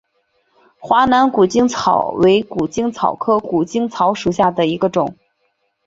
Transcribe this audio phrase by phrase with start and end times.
[0.79, 5.15] 华南谷精草为谷精草科谷精草属下的一个种。